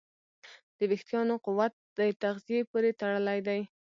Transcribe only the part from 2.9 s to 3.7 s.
تړلی دی.